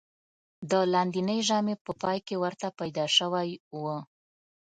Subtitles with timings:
[0.69, 3.81] د لاندېنۍ ژامې په پای کې ورته پیدا شوی و.